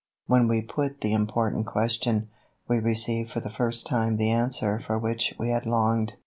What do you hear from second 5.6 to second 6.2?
longed.